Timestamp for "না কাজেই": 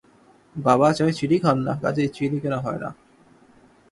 1.65-2.09